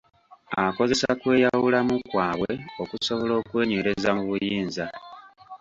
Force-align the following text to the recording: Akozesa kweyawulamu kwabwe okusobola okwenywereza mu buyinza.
Akozesa 0.65 1.09
kweyawulamu 1.21 1.95
kwabwe 2.09 2.51
okusobola 2.83 3.33
okwenywereza 3.41 4.09
mu 4.17 4.23
buyinza. 4.29 4.85